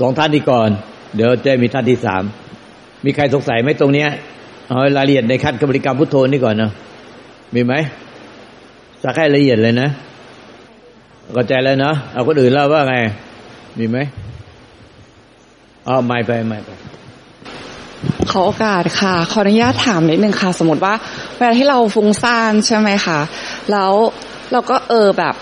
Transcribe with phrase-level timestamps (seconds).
[0.00, 0.70] สองท่านที่ก่อน
[1.16, 2.22] เดี๋ยวจะมีท่านที่สาม
[3.04, 4.08] มีใครสงสัยไหมตรงเนี้ย
[4.68, 6.72] เอารายละเอียดในขั้นกรรมกรรมพุทโธนี่ก่อนเนาะ
[7.54, 7.74] มีไหม
[9.02, 9.88] สักให้ละเอียดเลยนะ
[11.36, 12.94] ก็ใจแล้วเนาะเอาคนอื่นเล่าว่าไง
[13.78, 13.98] มีไหม
[15.84, 16.70] เอาไม่ไปไม่ไป
[18.30, 20.94] ขอโอกาสค่ะ ขออนุญาตถามนิดนึงค่ะ สมมติว่า
[21.36, 23.20] เวลาที่เราฟุ้งซ่านใช่ไหมคะ
[23.70, 23.92] แล้ว
[24.52, 25.34] เราก็เออแบบ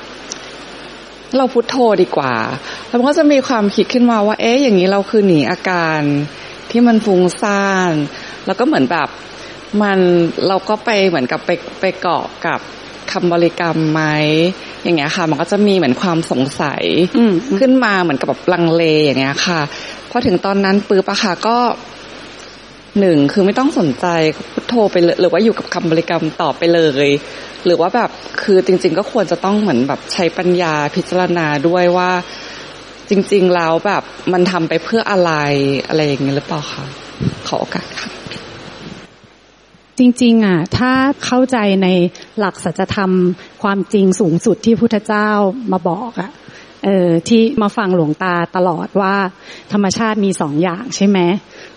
[1.36, 2.34] เราพุทโธดีกว่า
[2.88, 6.00] แล้วก็จะมีความคิดขึ้นมาว่า เอ๊ะอย่างนี้เราคือหนีอาการ
[6.70, 7.92] ที่มันฟุ้งซ่าน
[8.46, 9.08] แล้วก็เหมือนแบบ
[9.82, 9.98] มัน
[10.48, 11.50] เราก็ไปเหมือนกับไป
[11.80, 12.60] ไปเกาะกับ
[13.12, 14.02] คำบริกรรมไหม
[14.82, 16.84] อย่างเงี้ยค่ะ มันก็จะมีเหมือนความสงสัย
[17.58, 19.60] ขึ้นมาเหมือนกับแบบลังเลอย่างเงี้ยค่ะ
[20.10, 21.58] พอถึงตอนนั้นปื๊บอะค่ะก็
[23.00, 24.06] หนึ่งคือไม่ต้องสนใจ
[24.52, 27.08] พุทโธไปเลยหรือว่าอยู่กับคำบริกรรมต่อไปเลย
[27.64, 28.10] หรือว่าแบบ
[28.42, 32.10] คือจริง ๆ ก็ควรจะต้องเหมือนแบบใช้ปัญญาพิจารณาด้วยว่า
[33.10, 35.32] จริง ๆ แล้วแบบมันทำไปเพื่ออะไร
[35.88, 36.84] อะไรอย่างเงี้ยหรือเปล่าคะ
[37.46, 38.10] ขอโอกาสค่ะ
[39.98, 40.92] จริง ๆ อะ ถ้า
[41.24, 41.88] เข้าใจใน
[42.38, 43.10] หลักสัจธรรม
[43.62, 45.30] ความจริงสูงสุดที่พุทธเจ้า
[45.72, 46.30] มาบอกอะ
[46.84, 49.14] เออที่มาฟังหลวงตาตลอดว่า
[49.72, 51.18] ธรรมชาติมีสองอย่างใช่ไหม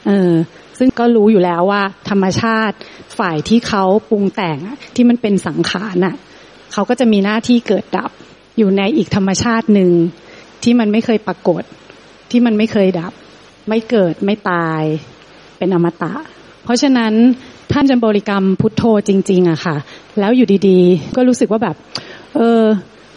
[0.07, 0.31] เออ
[0.83, 2.75] ซึ่งก็รู้อยู่แล้วว่า ธรรมชาติ
[3.19, 4.57] ฝ่ายที่เขาปรุงแต่ง
[4.95, 6.15] ที่มันเป็นสังขารน่ะ
[6.73, 8.11] เขาก็จะมีหน้าที่เกิดดับ
[8.57, 9.91] อยู่ในอีกธรรมชาติหนึ่ง
[10.63, 11.63] ที่มันไม่เคยปรากฏ
[12.31, 13.13] ที่มันไม่เคยดับ
[13.69, 14.81] ไม่เกิดไม่ตาย
[15.57, 16.13] เป็นอมตะ
[16.63, 17.13] เพราะฉะนั้น
[17.71, 19.75] ท่านจะบริกรรมพุทโธจริง ๆอะค่ะ
[20.19, 21.75] แล้วอยู่ดีๆ ก็รู้สึกว่าแบบ
[22.35, 22.63] เออ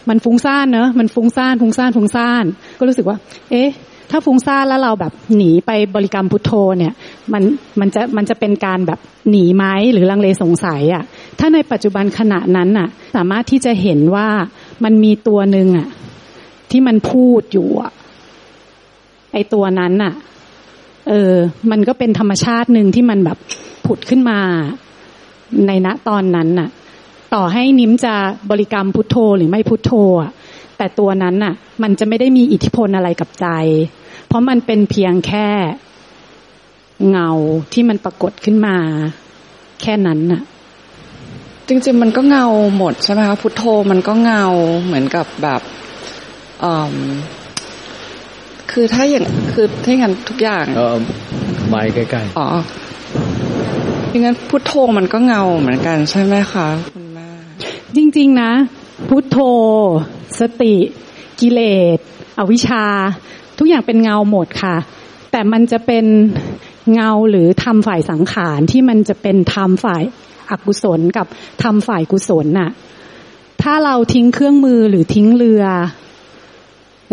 [0.09, 2.45] มันฟุ้งซ่านเนอะมันฟุ้งซ่านฟุ้งซ่านฟุ้งซ่าน
[2.79, 3.17] ก็รู้สึกว่า
[3.51, 3.69] เอ๊ะ
[4.11, 6.93] ถ้าฟุ้งซ่านแล้วเราแบบหนีไปบริกรรมพุทโธเนี่ย
[7.33, 7.43] มัน
[7.79, 11.03] มันจะมันจะเป็นการแบบหนีไหมหรือลังเลสงสัยอะ
[11.39, 14.27] ถ้าในปัจจุบันขณะนั้นอะสามารถที่จะเห็นว่า
[14.83, 15.87] มันมีตัวหนึ่งอะ
[16.71, 17.91] ที่มันพูดอยู่อะ
[19.33, 20.13] ไอตัวนั้นอะ
[21.09, 21.33] เออ
[21.71, 23.37] มันก็เป็นธรรมชาติหนึ่งที่มันแบบ
[23.85, 24.39] ผุดขึ้นมา
[25.67, 26.69] ในณตอนนั้นน่ะ
[27.33, 28.15] ต่อให้นิ้มจะ
[28.49, 30.31] บริกรรมพุทโธหรือไม่พุทโธอะ
[30.77, 31.53] แต่ตัวนั้นน่ะ
[31.83, 33.47] มันจะไม่ได้มีอิทธิพลอะไรกับใจ
[34.27, 35.47] เพราะมันเป็นเพียงแค่
[37.09, 37.29] เงา
[37.73, 38.77] ที่มันปรากฏขึ้นมา
[39.81, 40.41] แค่นั้นน่ะ
[41.67, 42.47] จริงๆมันก็เงา
[42.77, 44.45] หมดใช่ไหมคะพุทโธมันก็เงา
[44.85, 45.61] เหมือนกับแบบ
[48.71, 50.95] คือถ้าอย่างคือถ้าอย่างทุกอย่างเออ
[51.69, 52.47] ไม่ใกล้ๆอ๋อ
[54.11, 57.27] ดังนั้นพุทโธมันก็เงาเหมือนกันใช่ไหมคะคุณแม่
[57.95, 58.51] จริง ๆ นะ
[59.09, 59.37] พุทโธ
[60.39, 60.75] สติ
[61.39, 61.61] กิเล
[61.95, 61.97] ส
[62.39, 62.85] อวิชชา
[63.57, 64.75] ทุกอย่างเป็นเงาหมดค่ะ
[65.31, 66.05] แต่มันจะเป็น
[66.93, 70.03] เงาหรือทำฝ่ายสังขารที่มันจะเป็นทำฝ่าย
[70.51, 71.27] อกุศลกับ
[71.63, 72.69] ทำฝ่ายกุศลน่ะ
[73.61, 75.63] ถ้าเราทิ้งเครื่องมือหรือทิ้งเรือ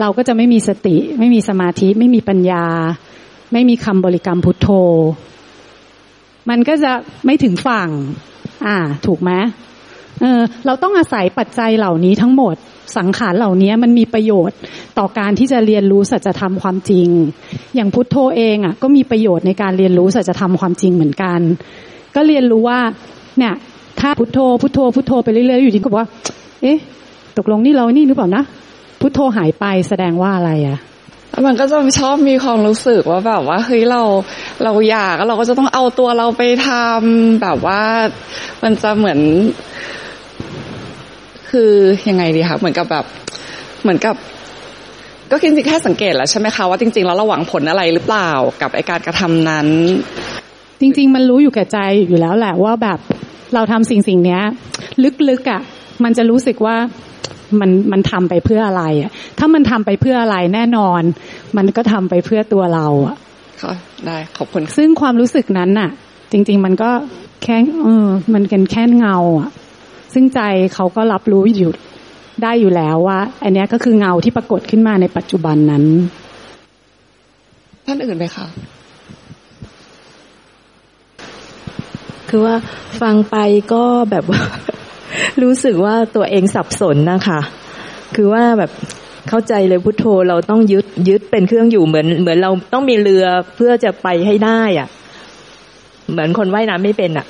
[0.01, 2.67] เราก็จะไม่มีสติ ไม่มีสมาธิ ไม่มีปัญญา
[3.53, 4.69] ไม่มีคำบริกรรมพุทโธ
[6.51, 6.93] มันก็จะ
[7.27, 7.89] ไม่ถึงฝั่ง
[8.67, 9.31] อ่า ถูกไหม
[10.21, 12.55] เออเราต้องอาศัยปัจจัยเหล่านี้ทั้งหมด
[12.97, 14.57] สังขารเหล่านี้มันมีประโยชน์
[14.99, 17.09] ต่อการที่จะเรียนรู้สัจธรรมความจริง
[17.75, 21.41] อย่างพุทโธเองอะก็มีประโยชน์ในการเรียนรู้สัจธรรมความจริงเหมือนกัน
[22.15, 22.81] ก็เรียนรู้ว่า
[23.39, 23.55] เนี่ย
[24.01, 26.09] ถ้าพุทโธพุทโธพุทโธไปเรื่อยๆอยู่ดีก็บอกว่า
[26.63, 26.79] เอ๊ะ
[27.39, 28.43] ตกลงนี่เรานี่หรือเปล่านะ
[29.01, 30.79] พุทโธหายไปแสดงว่าอะไรอะ
[31.47, 34.03] มันก็จะชอบมีความรู้สึกว่าแบบว่าเฮ้ยเรา
[34.65, 37.83] เราอยากเราก็จะต้องเอาตัวเราไปทำแบบว่า
[38.63, 39.19] มันจะเหมือน
[41.53, 41.71] คือ
[42.09, 43.05] ยังไงดีคะเหมือนกับแบบ
[43.83, 44.15] เหมือนกับ
[45.31, 48.31] ก็คิดแค่สังเกตแล้วใช่ไหมคะว่าจริงๆแล้วเราหวังผลอะไรหรือเปล่า
[48.63, 49.69] กับไอการกระทำนั้น
[50.81, 52.99] จริง ๆ มันรู้อยู่แก่ใจอยู่แล้วแหละว่าแบบ
[53.55, 54.41] เราทำสิ่งสิ่งนี้
[55.29, 55.61] ลึกๆอะ่ะ
[56.05, 56.77] มันจะรู้สึกว่า
[57.61, 61.03] มันมันทำไปเพื่ออะไรอะ ถ้ามันทำไปเพื่ออะไรแน่นอน
[61.57, 63.17] มันก็ทำไปเพื่อตัวเราอะ
[63.63, 63.75] ค่ะ
[64.07, 65.91] ได้ขอบคุณซึ่งความรู้สึกนั้นน่ะ
[66.33, 66.91] จริง ๆ มันก็
[67.43, 69.51] แค่เออ มันเป็นแค่เงาอะ
[70.13, 70.41] ซึ่งใจ
[70.75, 71.73] เขาก็รับรู้อยู่
[72.43, 75.85] ได้อยู่แล้วว่า อันนี้ก็คือเงาที่ปรากฏขึ้นมาในปัจจุบันนั้น
[77.87, 78.47] ท่านอื่นไหมคะ
[82.29, 82.55] คือว่า
[83.01, 83.37] ฟังไป
[83.73, 84.43] ก็แบบว่า
[85.43, 87.41] รู้สึกว่าตัวเองสับสนนะคะ
[88.17, 88.71] คือว่าแบบ
[89.29, 93.25] เข้าใจเลยพุทโธเราต้องยึดยึดเป็นเครื่องอยู่เหมือน เหมือนเราต้องมีเรือ
[93.57, 94.89] เพื่อจะไปให้ได้อะ่ะ
[96.11, 97.27] เหมือนคนว่ายน้ำไม่เป็นอะ่ะ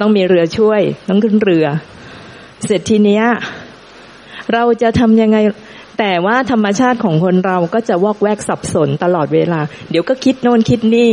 [0.00, 1.66] ต้องมีเรือช่วย ต้องขึ้นเรือ
[2.66, 3.24] เสร็จทีเนี้ย
[4.52, 5.38] เราจะทำยังไง
[5.98, 9.60] แต่ว่าธรรมชาติของคนเราก็จะวอกแวกสับสนตลอดเวลา
[9.90, 11.10] เดี๋ยวก็คิดโน่นคิดนี่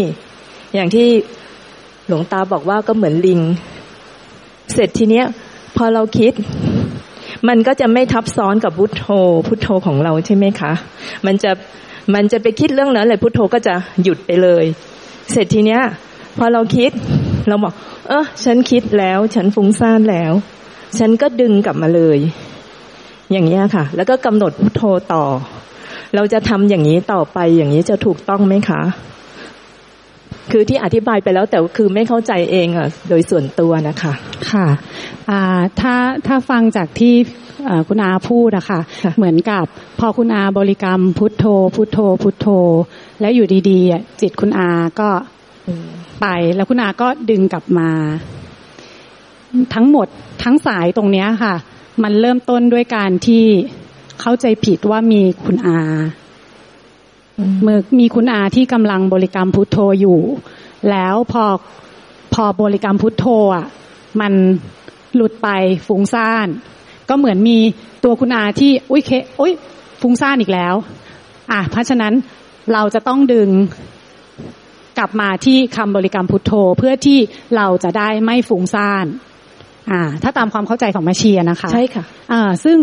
[0.73, 1.07] อย่างที่
[2.07, 3.41] หลวงตาบอกว่าก็เหมือนลิง
[4.73, 5.25] เสร็จทีเนี้ย
[5.77, 6.33] พอเราคิด
[7.47, 9.05] มันก็จะไม่ทับซ้อนกับพุทโธ
[9.47, 10.71] พุทโธของเราใช่ไหมคะ
[11.25, 11.51] มันจะ
[12.13, 14.63] มันจะไปคิดเรื่องนั้นเลยพุทโธก็จะหยุดไปเลย
[15.31, 15.81] เสร็จทีเนี้ย
[16.37, 16.91] พอเราคิด
[17.47, 17.73] เราบอก
[18.07, 20.33] เออฉันคิดแล้ว ฉันฟุ้งซ่านแล้ว
[20.99, 22.19] ฉันก็ดึงกลับมาเลย
[23.31, 24.83] อย่างนี้ค่ะ แล้วก็กำหนดพุทโธ
[25.13, 25.23] ต่อ
[26.15, 28.81] เราจะทำอย่างนี้ต่อไปอย่างนี้จะถูกต้องไหมคะ
[30.51, 34.13] คือที่อธิบายไปแล้วแต่คือไม่เข้าใจเองอะ โดยส่วนตัวนะคะ
[34.51, 34.67] ค่ะ
[35.29, 35.41] อ่า
[35.79, 35.95] ถ้า
[36.27, 37.13] ถ้าฟังจากที่
[37.87, 38.79] คุณอาพูดอะค่ะ
[39.17, 39.65] เหมือนกับ
[39.99, 41.45] พอคุณอาบริกรรมพุทโธ
[41.75, 42.47] พุทโธ พุทโธ
[43.21, 45.09] แล้วอยู่ดีๆจิตคุณอาก็
[46.21, 47.89] ไปแล้วคุณอาก็ดึงกลับมา
[49.73, 50.07] ทั้งหมด
[50.43, 51.55] ทั้งสายตรงเนี้ยค่ะ
[52.03, 53.45] มันเริ่มต้นด้วยการที่
[54.21, 55.79] เข้าใจผิดว่ามีคุณอา
[57.61, 60.19] เมื่อมีคุณอาที่กำลังบริกรรมพุทโธอยู่
[60.89, 61.43] แล้วพอ
[62.33, 63.25] พอบริกรรมพุทโธ
[63.55, 63.65] อะ
[64.21, 64.33] มัน
[65.15, 65.47] หลุดไป
[65.87, 66.47] ฟุ้งซ่าน
[67.09, 67.57] ก็เหมือนมี
[68.03, 69.53] ตัวคุณอาที่ อุ้ยเคอุ้ย
[70.01, 70.75] ฟุ้งซ่านอีกแล้ว
[71.51, 72.13] อะเพราะฉะนั้น
[72.73, 73.49] เราจะต้องดึง
[74.97, 77.19] กลับมาที่คำบริกรรมพุทโธเพื่อที่
[77.55, 79.05] เราจะได้ไม่ฟุ้งซ่าน
[79.91, 82.77] อ่า ถ้าตามความเข้าใจของแม่ชีนะคะ ใช่ค่ะ อ่า ซึ่ง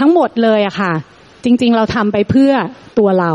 [0.00, 0.92] ทั้งหมดเลยอะค่ะ
[1.44, 2.52] จริง ๆ เราทำไปเพื่อ
[2.98, 3.32] ตัวเรา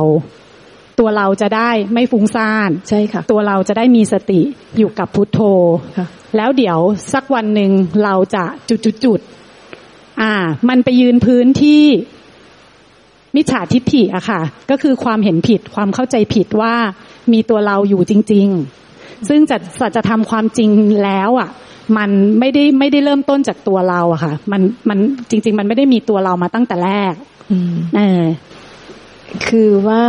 [1.00, 4.42] ตัวเราจะได้ไม่ฟุ้งซ่านใช่ค่ะ ตัวเราจะได้มีสติ
[4.78, 5.40] อยู่กับพุทโธ
[5.98, 6.08] ค่ะ
[6.38, 6.78] แล้วเดี๋ยว
[7.14, 7.72] สักวันหนึ่ง
[8.04, 9.20] เราจะจุดจุดจุด
[10.22, 10.34] อ่า
[10.70, 11.86] มันไปยืนพื้นที่
[13.36, 16.76] มิจฉาทิฏฐิอะค่ะ ก็คือความเห็นผิดความเข้าใจผิดว่า
[17.34, 18.48] มีตัวเราอยู่จริง
[18.88, 20.70] ๆ ซึ่งจะสัจธรรมความจริง
[21.04, 21.50] แล้วอะ
[21.98, 22.10] มัน
[22.40, 25.00] ไม่ได้ไม่ได้เริ่มต้นจากตัวเราอะค่ะ มันมัน
[25.30, 27.14] จริง ๆ มันไม่ได้มีตัวเรามาตั้งแต่แรก
[27.52, 28.24] อืมเออ
[29.48, 30.04] คือว่า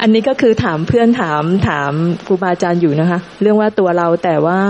[0.00, 1.92] อันนี้ก็คือถามเพื่อนถามถาม
[2.26, 4.60] ครูบาอาจารย์อยู่นะคะ เรื่องว่าตัวเราแต่ว่า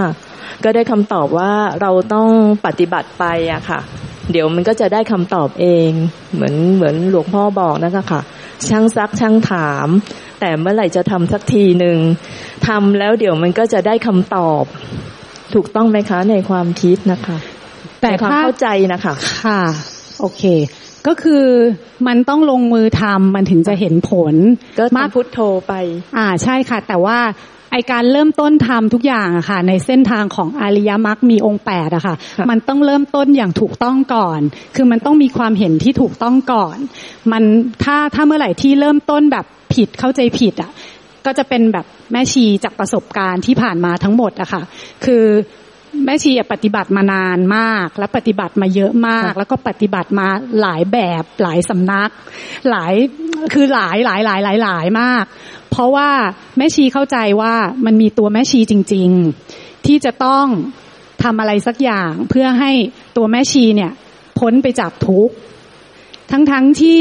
[0.64, 2.28] ก็ได้คำตอบว่าเราต้อง
[2.66, 3.80] ปฏิบัติไปอะค่ะ
[4.30, 5.90] เดี๋ยวมันก็จะได้คำตอบเอง
[6.34, 8.20] เหมือนเหมือนหลวงพ่อบอกนะคะค่ะ
[8.68, 9.88] ช่างซักช่างถาม
[10.40, 11.98] แต่เมื่อไหร่จะทำสักทีหนึ่ง
[12.68, 14.64] ทำแล้วเดี๋ยวมันก็จะได้คำตอบ
[15.54, 17.36] ถูกต้องไหมคะ ในความคิดนะคะ
[18.00, 19.14] แต่ในความถ้าเข้าใจนะคะ
[19.44, 19.62] ค่ะ
[20.20, 20.42] โอเค
[21.06, 21.44] ก็คือ
[22.06, 24.34] มันต้องลงมือทำมันถึงจะเห็นผล
[24.78, 25.38] ก็มากทำพุทโธ
[25.68, 25.72] ไป
[26.16, 27.18] อ่าใช่ค่ะ แต่ว่า
[27.72, 34.40] ไอการเริ่มต้นทำทุกอย่างอะค่ะ ในเส้นทางของอริยมรรคมีองค์แปดอะค่ะค่ะ มันต้องเริ่มต้นอย่างถูกต้องก่อน
[34.76, 36.76] คือมันต้องมีความเห็นที่ถูกต้องก่อน
[37.32, 37.42] มัน
[37.84, 39.44] ถ้าถ้าเมื่อไหร่ที่เริ่มต้นแบบ
[39.74, 40.70] ผิดเข้าใจผิดอะ
[41.26, 44.62] ก็จะเป็นแบบแม่ชีจากประสบการณ์ที่ผ่านมาทั้งหมดอะค่ะ
[45.04, 45.24] คือ
[46.04, 50.28] แม่ชีอะปฏิบัติมานานมาก และปฏิบัติมาเยอะมากค่ะแล้วก็ปฏิบัติมา
[50.60, 52.10] หลายแบบหลายสำนัก
[52.70, 52.94] หลาย
[53.52, 55.24] คือหลายหลายหลายหลายหลายมาก
[55.70, 56.10] เพราะว่า
[56.56, 57.54] แม่ชีเข้าใจว่า
[57.86, 59.10] มันมีตัวแม่ชีจริง
[59.48, 60.46] ๆ ที่จะต้อง
[61.22, 62.70] ทำอะไรสักอย่างเพื่อให้
[63.16, 63.92] ตัวแม่ชีเนี่ย
[64.38, 65.34] พ้นไปจากทุกข์
[66.30, 67.00] ทั้งๆที่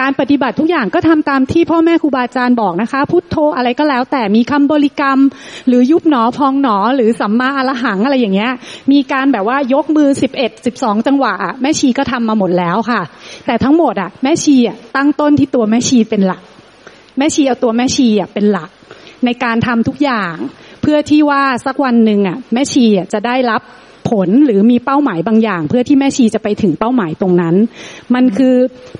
[0.00, 5.18] การปฏิบัติทุกอย่างก็ทำตามที่พ่อแม่ครูบาอาจารย์บอกนะคะ พุทโธอะไรก็แล้ว แต่มีคำบริกรรม
[5.68, 8.52] หรือยุบหนอพองหนอหรือสัมมาอรหังอะไรอย่างเงี้ย
[8.92, 11.32] มีการแบบว่ายกมือสิบเอ็ดสิบสองจังหวะ
[11.62, 13.00] แม่ชีก็ทำมาหมดแล้วค่ะ
[13.46, 16.42] แต่ทั้งหมดอะแม่ชีอะตั้งต้นที่ตัวแม่ชีเป็นหลัก
[17.18, 18.70] แม่ชีเอาตัวแม่ชีอะเป็นหลัก
[19.24, 20.34] ในการทำทุกอย่าง
[20.82, 23.62] เพื่อที่ว่าสักวันหนึ่งอะแม่ชีอะจะได้รับ
[24.12, 27.54] ผลหรือมีเป้าหมายบางอย่าง เพื่อที่แม่ชีจะไปถึงเป้าหมายตรงนั้น
[28.14, 28.54] มันคือ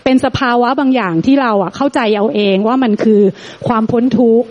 [0.04, 3.20] เป็นสภาวะบางอย่างที่เราอะเข้าใจเอาเองว่ามันคือ
[3.68, 4.48] ความพ้นทุกข์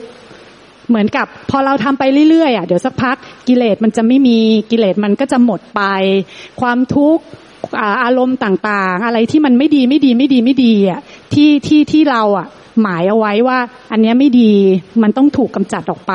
[0.89, 3.15] เหมือนกับพอเราทำไปเรื่อยๆอะเดี๋ยวสักพัก
[3.48, 4.38] กิเลสมันจะไม่มี
[4.72, 5.82] กิเลสมันก็จะหมดไป
[6.62, 7.24] ความทุกข์
[7.80, 11.00] อาอารมณ์ต่างๆ อะไรที่มันไม่ดีไม่ดีไม่ดีไม่ดีอะ
[11.34, 12.48] ที่ที่ที่เราอะ
[12.82, 13.60] หมายเอาไว้ว่า
[13.91, 14.51] อันเนี้ยไม่ดี
[15.03, 16.13] มันต้องถูกกำจัดออกไป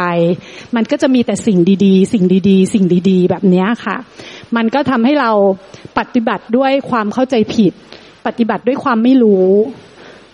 [0.76, 3.96] มันก็จะมีแต่สิ่งดีๆ สิ่งดีๆ สิ่งดีๆ แบบเนี้ยค่ะ
[4.56, 5.30] มันก็ทำให้เรา
[5.98, 7.72] ปฏิบัติด้วยความเข้าใจผิด
[8.26, 9.48] ปฏิบัติด้วยความไม่รู้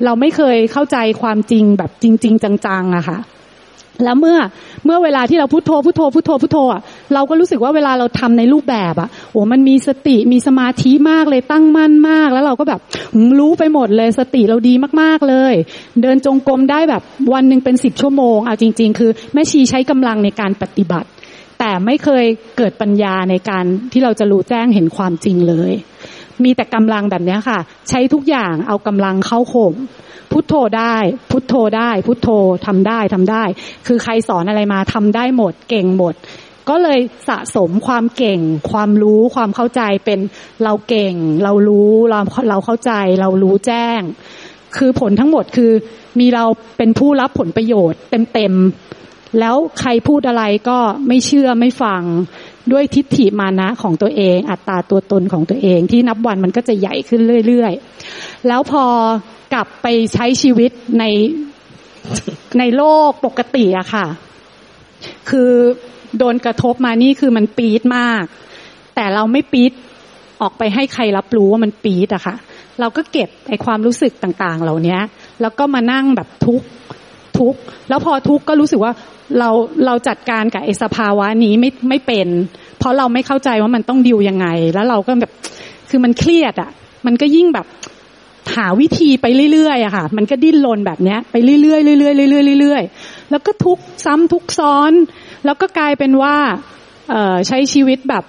[0.04, 3.18] เราไม่เคยเข้าใจความจริงแบบจริง ๆ จังๆอะค่ะ
[4.04, 4.38] แล้วเมื่อ
[4.84, 6.82] เมื่อเวลาที่เราพุโทโธพุโทโธพุโทโธพุโทโธอะ
[7.14, 12.80] เราก็รู้สึกว่าเวลาเราทำในรูปแบบอะโอ้มันมีสติมีสมาธิมากเลยตั้งมั่นมาก แล้วเราก็แบบ
[13.38, 15.54] รู้ไปหมดเลยสติเราดีมากๆเลย
[16.02, 17.02] เดินจงกรมได้แบบ
[17.32, 21.08] วันหนึ่งเป็นสิบชั่วโมงเอาจริง ๆ คือแม่ชีใช้กำลังในการปฏิบัติ
[21.64, 22.26] แต่ไม่เคย
[22.56, 25.72] เกิดปัญญาในการที่เราจะรู้แจ้งเห็นความจริงเลย
[26.44, 29.74] มีแต่กำลังแบบนี้ค่ะ ใช้ทุกอย่างเอากำลังเข้าข่ม
[30.32, 30.96] พุทโธได้
[31.30, 32.28] พุทโธได้ พุทโธ
[32.66, 33.44] ทำได้ทำได้
[33.86, 36.14] คือใครสอนอะไรมาทำได้หมด เก่งหมด
[36.68, 38.40] ก็เลยสะสมความเก่ง
[38.70, 40.20] ความรู้ความเข้าใจเป็น
[40.64, 41.14] เราเก่ง
[41.44, 44.00] เรารู้เราเราเข้าใจ เรารู้แจ้ง
[44.76, 45.72] คือผลทั้งหมดคือ
[46.20, 46.44] มีเรา
[46.78, 48.00] เป็นผู้รับผลประโยชน์
[48.34, 49.01] เต็มๆ
[49.40, 52.02] แล้วใครพูดอะไรก็ไม่เชื่อไม่ฟัง
[52.72, 58.84] ด้วยทิฏฐิมานะของตัวเอง อัตตาตัวตนของตัวเอง ที่นับวันมันก็จะใหญ่ขึ้นเรื่อยๆ แล้วพอ
[59.54, 61.04] กลับไปใช้ชีวิตใน
[62.58, 64.06] ในโลกปกติอะค่ะ
[65.30, 65.52] คือ
[66.18, 68.24] โดนกระทบมานี่คือมันปี๊ดมาก
[68.94, 69.72] แต่เราไม่ปี๊ด
[70.40, 72.34] ออกไปให้ใครรับรู้ว่ามันปี๊ดอะค่ะ
[72.80, 74.98] เราก็เก็บไอความรู้สึกต่าง ๆ เหล่านี้
[75.40, 76.66] แล้วก็มานั่งแบบทุกข์
[77.38, 77.58] ทุกข์
[77.88, 78.92] แล้วพอทุกข์ก็รู้สึกว่า
[79.38, 79.50] เรา
[79.86, 82.28] เราจัดการกับไอสภาวะนี้ไม่ไม่เป็น
[82.78, 85.32] เพราะเราไม่เข้าใจว่ามันต้องดิวยังไง แล้วเราก็แบบ
[85.90, 86.70] คือมันเครียดอะ
[87.06, 87.66] มันก็ยิ่งแบบ
[88.56, 92.08] หาวิธีไปเรื่อยๆอะค่ะ มันก็ดิ้นรนแบบเนี้ยไปเรื่อยๆเรื่อยๆเรื่
[92.40, 94.92] อยๆเรื่อยๆแล้วก็ทุกซ้ำทุกซ้อน
[95.44, 96.36] แล้วก็กลายเป็นว่า
[97.10, 98.24] เออใช้ชีวิตแบบ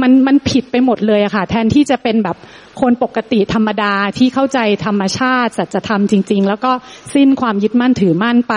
[0.00, 2.36] มันมันผิดไปหมดเลยอะค่ะ แทนที่จะเป็นแบบ
[2.80, 6.72] คนปกติธรรมดาที่เข้าใจธรรมชาติสัจธรรมจริง ๆ แล้วก็
[7.14, 8.54] สิ้นความยึดมั่นถือมั่นไป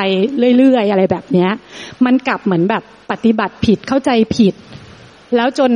[0.58, 1.50] เรื่อยๆอะไรแบบเนี้ย
[2.06, 4.54] มันกลับเหมือนแบบปฏิบัติผิดเข้าใจผิด
[5.36, 5.72] แล้วจน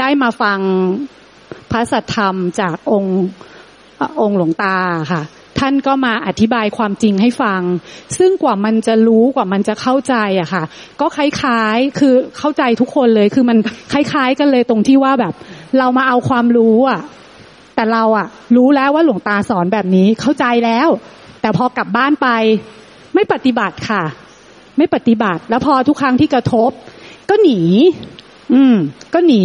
[0.00, 0.58] ได้มาฟัง
[1.70, 3.22] พระสัทธรรมจากองค์
[4.20, 4.76] องค์หลวงตา
[5.12, 5.22] ค่ะ
[5.58, 7.60] ท่านก็มาอธิบายความจริงให้ฟัง
[8.18, 10.64] ซึ่งกว่ามันจะรู้กว่ามันจะเข้าใจอะค่ะ
[11.00, 13.58] ก็คล้ายๆคือเข้าใจทุกคนเลย คือมัน
[13.92, 15.34] คล้ายๆกันเลยตรงที่ว่าแบบ
[15.78, 17.00] เรามาเอาความรู้อะ
[17.74, 20.88] แต่เราอะรู้แล้วว่าหลวงตาสอนแบบนี้เข้าใจแล้ว
[21.40, 22.28] แต่พอกลับบ้านไป
[23.14, 24.02] ไม่ปฏิบัติค่ะ
[24.78, 26.70] ไม่ปฏิบัติ แล้วพอทุกครั้งที่กระทบ
[27.30, 27.60] ก็หนี
[28.54, 28.76] อืม
[29.14, 29.44] ก็หนี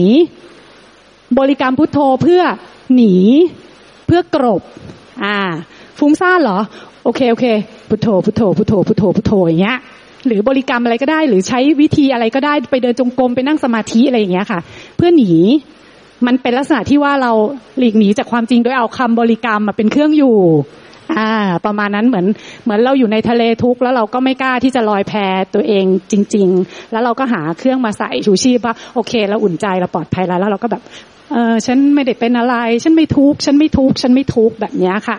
[1.39, 2.43] บริกรรมพุทโธเพื่อ
[2.95, 3.15] หนี
[4.05, 4.61] เพื่อกรบ
[5.25, 5.37] อ่า
[5.99, 6.59] ฟุ้งซ่านเหรอ
[7.03, 7.45] โอเคโอเค
[7.89, 9.77] พุทโธพุทโธพุทโธพุทโธพุทโธอย่างเงี้ย
[10.27, 14.59] หรือบริกรรมอะไรก็ได้ หรือใช้วิธีอะไรก็ได้ไปเดินจงกรมไปนั่งสมาธิอะไรอย่างเงี้ยค่ะ
[14.97, 15.31] เพื่อหนี
[16.25, 17.31] มันเป็นลักษณะที่ว่าเรา
[17.77, 20.37] หลีกหนีจากความจริงโดยเอาคำบริกรรมมาเป็นเครื่องอยู่
[21.17, 21.31] อ่า
[21.65, 22.25] ประมาณนั้นเหมือน
[22.63, 25.13] เหมือนเราอยู่ในทะเลทุกข์แล้วเราก็ไม่กล้าที่จะลอยแพ
[25.53, 30.81] ตัวเองจริง ๆ แล้วเราก็หาเครื่องมาใส่ชูชีพว่าโอเคเราอุ่นใจเราปลอดภัยแล้วแล้วเราก็แบบ
[31.31, 35.17] เออฉันไม่ได้เป็นอะไร ฉันไม่ทุกข์ฉันไม่ทุกข์ฉันไม่ทุกข์แบบเนี้ยค่ะ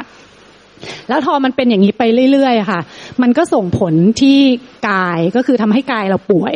[1.09, 2.81] แล้วพอมันเป็นอย่างนี้ไปเรื่อยๆค่ะ
[3.23, 4.39] มันก็ส่งผลที่
[4.89, 6.55] กายก็คือทำให้กายเราป่วย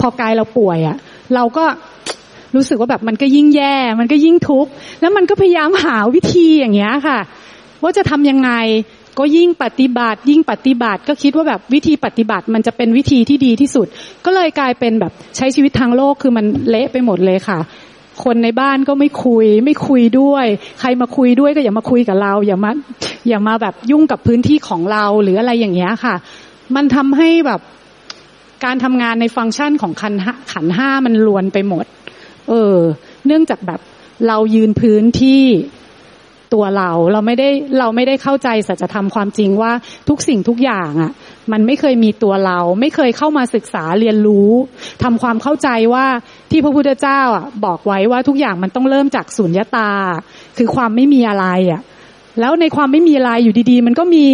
[0.00, 0.96] พอกายเราป่วยอะ
[1.34, 1.64] เราก็
[2.54, 7.18] รู้สึกว่าแบบมันก็ยิ่งแย่ มันก็ยิ่งทุกข์แล้วมันก็พยายามหาวิธีอย่างเงี้ยค่ะ
[7.82, 8.50] ว่าจะทำยังไง
[9.18, 13.86] ก็ยิ่งปฏิบัติยิ่งปฏิบัติก็คิดว่าแบบวิธีปฏิบัติมันจะเป็นวิธีที่ดีที่สุด
[14.24, 17.58] ก็เลยกลายเป็นแบบใช้ชีวิตทางโลกคือมันเละไปหมดเลยค่ะ
[18.24, 20.46] คนในบ้านก็ไม่คุย ไม่คุยด้วย
[20.80, 22.70] ใครมาคุยด้วยก็อย่ามาคุยกับเรา อย่ามา
[23.28, 26.14] อย่ามาแบบยุ่งกับพื้นที่ของเราหรืออะไรอย่างเงี้ยค่ะ
[26.76, 27.60] มันทำให้แบบ
[28.64, 30.14] การทำงานในฟังก์ชันของขัน
[30.52, 31.84] หันห้ามันลวนไปหมด
[32.48, 32.76] เออ
[33.26, 33.80] เนื่องจากแบบ
[34.28, 35.42] เรายืนพื้นที่
[36.54, 39.72] ตัวเรา เราไม่ได้เราไม่ได้เข้าใจสัจธรรมความจริงว่า
[40.08, 41.12] ทุกสิ่งทุกอย่างอะ่ะ
[41.52, 44.50] มันไม่เคยมีตัวเรา ไม่เคยเข้ามาศึกษาเรียนรู้
[45.02, 46.06] ทำความเข้าใจว่า
[46.50, 49.90] ที่พระพุทธเจ้าอะบอกไว้ว่าทุกอย่างมันต้องเริ่มจากสุญญตา
[50.56, 51.82] คือความไม่มีอะไรอะ
[52.40, 54.26] แล้วในความไม่มีอะไรอยู่ดีๆ มันก็มี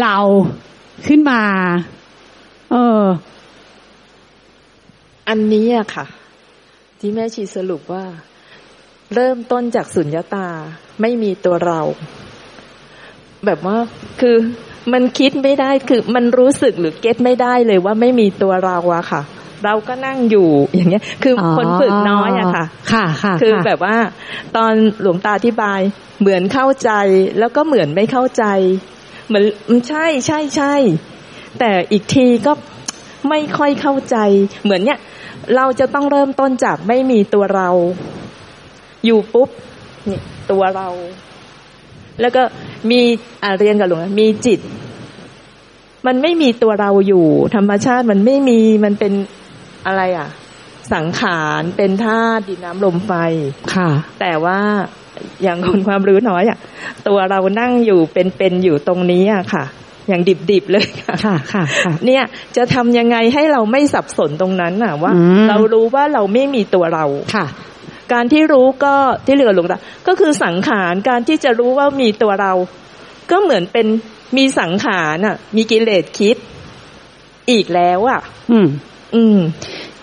[0.00, 0.16] เรา
[1.08, 1.40] ขึ้นมา
[2.70, 3.02] เออ
[5.28, 6.06] อันนี้อะค่ะ
[6.98, 8.04] ที่แม่ชีสรุปว่า
[9.14, 10.46] เริ่มต้นจากสุญญตา
[11.00, 11.80] ไม่มีตัวเรา
[13.46, 13.76] แบบว่า
[14.20, 14.36] คือ
[14.92, 19.22] มันคิดไม่ได้คือมันรู้สึกหรือเก็ตไม่ได้เลยว่าไม่มีตัวเราอะค่ะ
[19.64, 23.96] เราก็นั่งอยู่อย่างเงี้ย คือออคนฝึกน้อยอะค่ะ ค่ะค่ะคือแบบว่า
[24.56, 25.80] ตอนหลวงตาอธิบาย
[26.20, 26.90] เหมือนเข้าใจ
[27.38, 28.44] แล้วก็เหมือนไม่เข้าใจ
[29.28, 30.74] เหมือนอืมใช่ใช่ใช่
[31.58, 32.52] แต่อีกทีก็
[33.28, 34.16] ไม่ค่อยเข้าใจ
[34.64, 34.98] เหมือนเนี้ย
[35.56, 37.68] เราจะต้องเริ่มต้นจากไม่มีตัวเรา
[39.04, 39.48] อยู่ปุ๊บ
[40.10, 40.88] นี่ตัวเรา
[42.20, 42.42] แล้วก็
[42.90, 43.00] มี
[43.42, 44.60] อ่าเรียนกับหลวงนะมีจิต
[46.06, 49.12] มันไม่มีตัวเราอยู่ ธรรมชาติมันไม่มีมันเป็น
[49.86, 50.28] อะไรอะ
[50.92, 53.12] สังขารเป็นธาตุดินน้ำลมไฟ
[53.74, 53.90] ค่ะ
[54.20, 54.58] แต่ว่า
[55.42, 56.58] อย่างคนความรู้น้อยอะ
[57.08, 59.64] ตัวเรานั่งอยู่เป็นๆอยู่ตรงนี้อะค่ะ
[60.08, 62.22] อย่างดิบๆเลยค่ะค่ะค่ะค่ะเนี่ย
[62.56, 67.04] จะทำยังไงให้เราไม่สับสนตรงนั้นน่ะว่าอืมเรารู้ว่าเราไม่มีตัวเรา
[67.34, 67.46] ค่ะ
[68.12, 68.94] การที่รู้ก็
[69.26, 72.52] ที่เหลือหลวงตาก็คือสังขารการที่จะรู้ว่ามีตัวเรา
[73.30, 73.86] ก็เหมือนเป็น
[74.36, 76.36] มีสังขารอะ มีกิเลสคิด
[77.50, 78.20] อีกแล้วอะ
[78.50, 78.66] อืม
[79.14, 79.38] อืม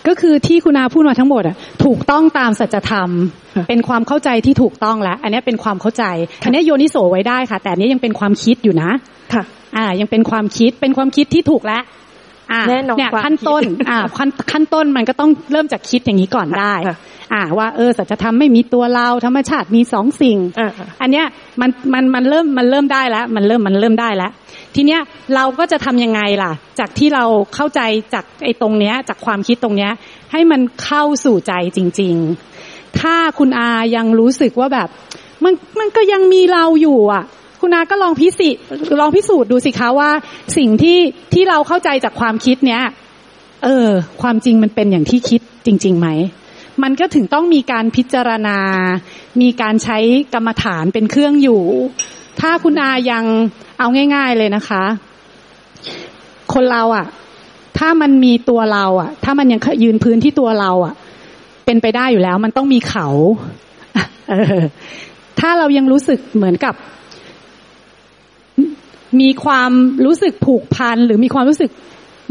[0.07, 1.55] ก็คือที่คุณอาพูดมาทั้งหมดอะ
[1.85, 3.09] ถูกต้องตามสัจธรรม
[3.55, 6.03] ค่ะเป็นความเข้าใจที่ถูกต้องแล้ว อันนี้เป็นความเข้าใจ
[6.43, 8.91] อันนี้โยนิโสไว้ได้ค่ะ แต่อันนี้ยังเป็นความคิดอยู่นะ
[9.33, 9.43] ค่ะ
[9.77, 11.83] อ่า ยังเป็นความคิด เป็นความคิดที่ถูกแล้ว
[12.51, 16.97] อ่าแน่นอนเนี่ยความขั้นต้นคิดอ่าขั้นขั้นต้นมันก็ต้องเริ่มจากคิดอย่างนี้ก่อนได้ค่ะ
[17.33, 20.69] อ่าว่าเออสัจธรรมไม่มีตัวเราธรรมชาติมีสองสิ่งอ่า
[21.01, 21.25] อันเนี้ย
[21.61, 24.31] มันมันมันเริ่มมันเริ่มได้แล้ว มันเริ่มมันเริ่มได้แล้ว
[24.75, 25.01] ทีเนี้ย
[25.35, 27.81] เราก็จะทำยังไงล่ะ จากที่เราเข้าใจ
[28.13, 29.91] จากไอ้ตรงเนี้ย จากความคิดตรงเนี้ย
[30.31, 32.15] ให้มันเข้าสู่ใจจริง
[32.57, 34.87] ๆ ถ้าคุณอายังรู้สึกว่าแบบ
[35.43, 37.23] มันมันก็ยังมีเราอยู่อะ
[37.61, 38.49] คุณอาก็ลองพิสิ
[38.99, 40.09] ลองพิสูจน์ดูสิคะว่า
[40.57, 40.99] สิ่งที่
[41.33, 42.83] ที่เราเข้าใจจากความคิดเนี้ย
[43.63, 43.89] เออ
[44.21, 46.07] ความจริงมันเป็นอย่างที่คิดจริงๆไหม
[46.83, 48.59] มันก็ถึงต้องมีการพิจารณา
[49.41, 49.97] มีการใช้
[50.33, 51.63] กรรมฐานเป็นเครื่องอยู่
[52.39, 53.25] ถ้าคุณอายัง
[53.79, 54.83] เอาง่าย ๆเลยนะคะ
[56.53, 57.05] คนเราอะ่ะ
[57.77, 60.93] ถ้ามันมีตัวเราอะ่ะ ถ้ามันยังยืนพื้นที่ตัวเราอะ่ะ
[61.65, 63.07] เป็นไปได้อยู่แล้ว มันต้องมีเขา
[64.29, 64.61] เออ
[65.39, 66.75] ถ้าเรายังรู้สึกเหมือนกับ
[69.21, 69.71] มีความ
[70.05, 71.71] รู้สึกผูกพันหรือมีความรู้สึก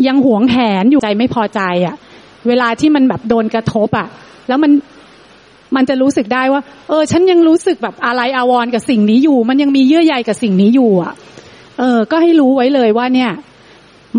[0.06, 1.96] ยังหวงแหนอยู่ใจไม่พอใจอะ่ะ
[2.48, 4.08] เวลาที่มันแบบโดนกระทบอะ่ะ
[4.48, 4.72] แล้วมัน
[5.76, 11.12] มันจะรู้สึกได้ว่า เออ ฉันยังรู้สึกแบบอะไรอาวรกับสิ่งนี้อยู่ มันยังมีเยื่อใยกับสิ่งนี้อยู่อะ
[11.78, 13.30] เออ ก็ให้รู้ไว้เลยว่าเนี่ย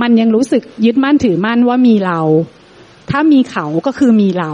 [0.02, 2.20] มันยังรู้สึกยึดมั่นถือมั่นว่ามีเรา
[3.10, 4.52] ถ้ามีเขาก็คือมีเรา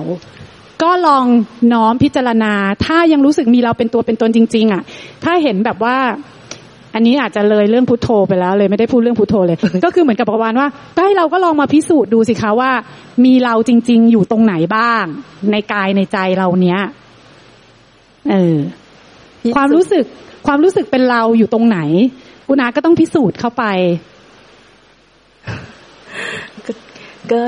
[0.84, 1.26] ก็ลอง
[1.74, 2.54] น้อมพิจารณา
[2.86, 4.84] ถ้ายังรู้สึกมีเราเป็นตัวเป็นตนจริง ๆอะ
[5.24, 5.98] ถ้าเห็นแบบว่า
[6.94, 12.72] อันนี้อาจจะเลยเรื่องพุทโธไปแล้ว เลยไม่ได้พูดเรื่องพุทโธเลย ก็คือเหมือนกับประมาณว่าก็ให้เราก็ลองมาพิสูจน์ดูสิคะว่า
[13.26, 15.06] มีเราจริง ๆ อยู่ตรงไหนบ้าง
[15.52, 16.80] ในกายในใจเราเนี้ย
[18.32, 18.58] เออ
[19.56, 20.06] ความรู้สึก
[20.48, 21.80] ความรู้สึกเป็นเราอยู่ตรงไหน
[22.48, 23.64] คุณอาก็ต้องพิสูจน์เข้าไป
[27.32, 27.42] ก็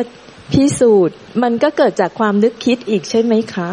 [0.54, 3.70] พิสูจน์มันก็เกิดจากความนึกคิดอีกใช่ไหมคะ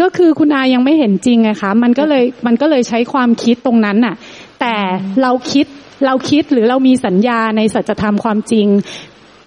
[0.00, 4.14] ก็คือคุณอายังไม่เห็นจริงไงคะมันก็เลยมันก็เลยใช้ความคิดตรงนั้นน่ะ
[4.60, 4.74] แต่
[5.22, 5.66] เราคิด
[6.06, 8.66] เราคิดหรือเรามีสัญญาในสัจธรรมความจริง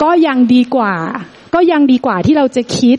[0.03, 0.95] ก็ยังดีกว่า
[1.55, 2.97] ก็ยังดีกว่าที่เราจะคิด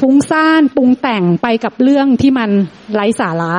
[0.00, 2.50] ฟุ้งซ่านปรุงแต่งไปกับเรื่องที่มัน
[2.94, 3.54] ไร้สาระ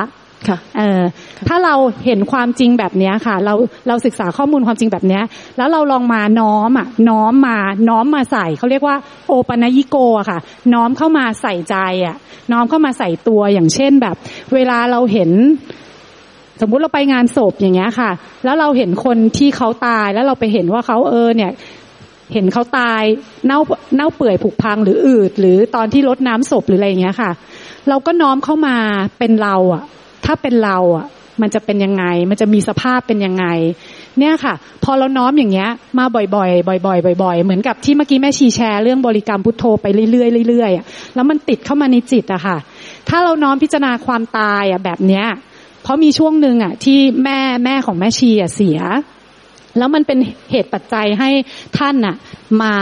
[0.48, 1.02] ค่ะเออ
[1.48, 1.74] ถ้าเรา
[2.04, 3.54] เห็นความจริงแบบเนี้ยค่ะ เรา
[3.88, 5.22] เราศึกษาข้อมูลความจริงแบบเนี้ย
[5.56, 8.96] แล้วเราลองมาน้อมอะน้อมมาน้อมมาใส่เขาเรียกว่า
[9.28, 10.38] โอปนยิโกอะค่ะ
[10.74, 12.16] น้อมเข้ามาใส่ใจอะ
[12.52, 14.16] น้อมเข้ามาใส่ตัวอย่างเช่นแบบ
[14.54, 15.30] เวลาเราเห็น
[16.60, 18.10] สมมุติเราไปงานศพอย่างเงี้ยค่ะ
[18.44, 21.52] แล้วเราเห็นคนที่เขาตายแล้วเราไปเห็นว่าเขาเออเนี่ย
[22.32, 23.02] เห็นเขาตาย
[23.46, 23.58] เน่า
[23.96, 27.30] เน่าเปื่อยผุพังหรืออืดหรือตอนที่รดน้ำศพหรืออะไรอย่างเงี้ยค่ะ
[27.88, 28.76] เราก็น้อมเข้ามา
[29.18, 29.82] เป็นเราอะ
[30.26, 31.06] ถ้าเป็นเราอะ
[31.42, 33.46] มันจะเป็นยังไง มันจะมีสภาพเป็นยังไง
[34.18, 42.56] เนี่ยค่ะ พอเราน้อมอย่างเงี้ย มาบ่อยๆบ่อยๆบ่อยๆเหมือนกับที่เมื่อกี้แม่ชีแชร์เรื่องบริกรรมพุทโธไปเรื่อยๆเรื่อยๆแล้วมันติดเข้ามาในจิตอะค่ะ
[43.08, 45.26] ถ้าเราน้อมพิจารณาความตายอะแบบเนี้ย
[45.82, 48.78] เพราะมีช่วงหนึ่งอะที่แม่แม่ของแม่ชีอะเสีย
[49.78, 50.18] แล้วมันเป็น
[50.50, 51.30] เหตุปัจจัยให้
[51.78, 52.16] ท่านน่ะ
[52.62, 52.74] มา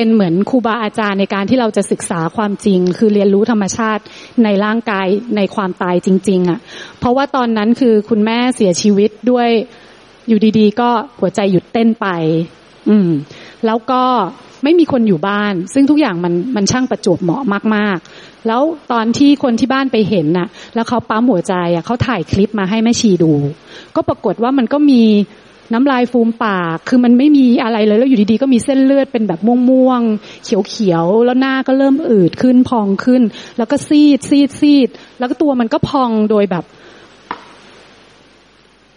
[0.00, 4.02] เป็นเหมือนครูบาอาจารย์ในการที่เราจะศึกษาความจริง คือเรียนรู้ธรรมชาติ
[4.44, 5.06] ในร่างกาย
[5.36, 6.58] ในความตายจริง ๆอะ
[6.98, 9.48] เพราะว่าตอนนั้นคือคุณแม่เสียชีวิตด้วย
[10.28, 12.06] อยู่ดีๆ ก็หัวใจหยุดเต้นไป
[12.88, 13.10] อืม
[13.66, 14.02] แล้วก็
[14.64, 17.42] ไม่มีคนอยู่บ้าน ซึ่งทุกอย่างมันมันช่างประจวบเหมาะ
[17.74, 23.32] มากๆ แล้วตอนที่คนที่บ้านไปเห็นน่ะ แล้วเขาปั๊มหัวใจอะเขาถ่ายคลิปมาให้แม่ชีดู
[23.96, 25.02] ก็ปรากฏว่ามันก็มี
[25.72, 33.22] น้ำลายฟูมปาก คือมันไม่มีอะไรเลยแล้วอยู่ดีๆก็มีเส้นเลือดเป็นแบบม่วงๆเขียวๆแล้วหน้าก็เริ่มอืดขึ้นพองขึ้น
[33.58, 36.64] แล้วก็ซีดซีดซีด แล้วก็ตัวมันก็พองโดยแบบ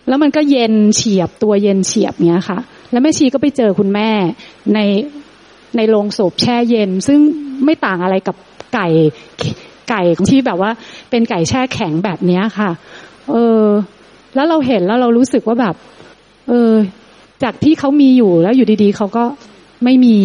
[0.07, 2.59] แล้วมันก็เย็นเฉียบตัวเย็นเฉียบเนี้ยค่ะ
[2.91, 4.09] แล้วแม่ชีก็ไปเจอคุณแม่
[4.73, 4.79] ใน
[5.77, 7.19] ในโรงศพแช่เย็น ซึ่ง
[7.65, 8.35] ไม่ต่างอะไรกับ
[8.73, 8.87] ไก่
[9.89, 10.71] ไก่ที่แบบว่า
[11.09, 12.69] เป็นไก่แช่แข็งแบบเนี้ยค่ะ
[13.31, 13.63] เออ
[14.35, 15.75] แล้วเราเห็นแล้วเรารู้สึกว่าแบบ
[16.51, 16.75] เออ
[17.43, 19.23] จากที่เขามีอยู่แล้วอยู่ดีๆเขาก็
[19.83, 20.17] ไม่มี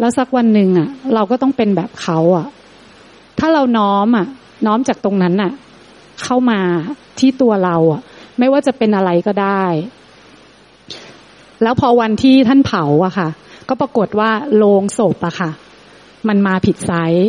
[0.00, 2.46] แล้วสักวันหนึ่งอะ เราก็ต้องเป็นแบบเขาอะ
[3.38, 4.26] ถ้าเราน้อมอะ
[4.66, 5.52] น้อมจากตรงนั้นอะ
[6.22, 6.60] เข้ามา
[7.18, 8.00] ที่ตัวเรา อะ
[8.38, 9.64] ไม่ว่าจะเป็นอะไรก็ได้
[11.62, 13.28] แล้วพอวันที่ท่านเผาอะค่ะ
[13.68, 15.50] ก็ปรากฏว่าโลงศพอะค่ะ
[16.28, 17.28] มันมาผิดไซส์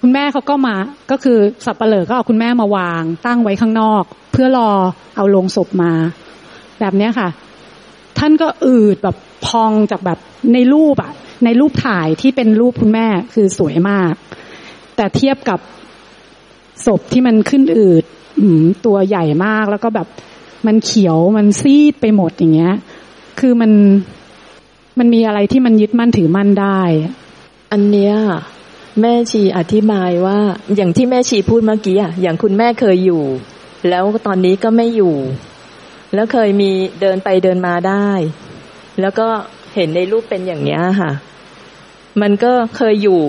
[0.00, 0.76] คุณแม่เขาก็มา
[1.10, 4.70] ก็คือสับปเหร่อก็เอาคุณแม่มาวาง ตั้งไว้ข้างนอก เพื่อรอ
[5.16, 5.92] เอาโลงศพมา
[6.82, 7.28] แบบเนี้ยค่ะ
[8.18, 9.16] ท่านก็อืดแบบ
[9.46, 10.18] พองจากแบบ
[10.52, 11.12] ในรูปอะ
[11.44, 14.14] ในรูปถ่ายที่เป็นรูปคุณแม่คือสวยมาก
[14.96, 15.58] แต่เทียบกับ
[16.86, 18.04] ศพที่มันขึ้นอืด
[18.86, 20.06] ตัวใหญ่มากแล้วก็แบบ
[20.66, 22.74] มันเขียวมันซีดไปหมดอย่างเงี้ย
[23.40, 23.72] คือมัน
[24.98, 26.80] มันมีอะไรที่มันยึดมั่นถือมั่นได้
[27.72, 28.14] อันเนี้ย
[29.00, 30.38] แม่ชีอธิบายว่า
[30.76, 33.22] อย่างที่แม่ชีพูดเมื่อกี้อะอย่างคุณแม่เคยอยู่
[33.88, 35.14] แล้วตอนนี้ก็ไม่อยู่
[36.14, 36.70] แล้วเคยมี
[37.00, 38.08] เดินไปเดินมาได้
[39.00, 39.28] แล้วก็
[39.74, 41.12] เห็นในรูปเป็นอย่างเนี้ยค่ะ
[42.22, 43.20] มันก็เคยอยู่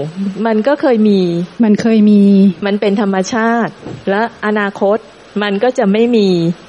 [0.47, 1.19] มันก็เคยมี
[1.63, 2.21] มันเคยมี
[2.65, 3.71] มันเป็นธรรมชาติ
[4.09, 4.97] และอนาคต
[5.43, 6.27] มันก็จะไม่มี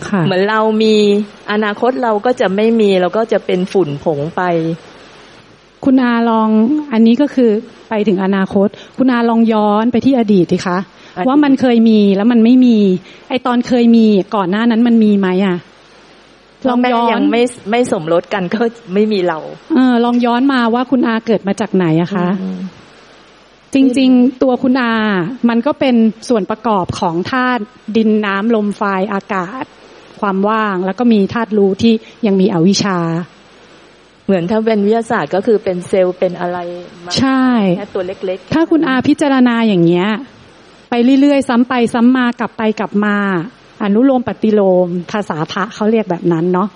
[0.08, 0.96] ค่ะเหมือนเรามี
[1.52, 4.42] อนาคตเราก็จะไม่มีเราก็จะเป็นฝุ่นผงไป
[5.84, 6.48] คุณอาลอง
[6.92, 7.50] อันนี้ก็คือ
[7.88, 10.78] ไปถึงอนาคต คุณอาลองย้อนไปที่อดีตสิคะ
[11.26, 12.78] ว่ามันเคยมีแล้วมันไม่มี
[13.28, 15.56] ไอตอนเคยมีก่อนหน้านั้นมันมีไหมอะ
[16.68, 18.60] ลองย้อนไม่ไม่สมรสกันก็
[18.94, 19.38] ไม่มีเรา
[19.74, 22.28] เออ ลองย้อนมาว่าคุณอาเกิดมาจากไหนอะคะ
[23.74, 24.92] จริง ๆ ตัวคุณอา
[25.48, 25.96] มันก็เป็น
[26.28, 27.62] ส่วนประกอบของธาตุ
[27.96, 28.82] ดินน้ำลมไฟ
[29.14, 29.64] อากาศ
[30.20, 31.94] ความว่างแล้วก็มีธาตุรู้ที่
[32.26, 32.98] ยังมีอวิชชา
[34.24, 36.58] เหมือนถ้าเป็นวิทยาศาสตร์ก็คือเป็นเซลล์เป็นอะไร
[37.18, 37.44] ใช่
[37.78, 40.08] แค่ตัวเล็กๆ ถ้าคุณอาพิจารณาอย่างเงี้ย
[40.90, 43.16] ไปเรื่อยๆ ซ้ำไปซ้ำมากลับไปกลับมา
[43.82, 46.68] อนุโลมปฏิโลม ภาษาพระเขาเรียกแบบนั้นเนาะ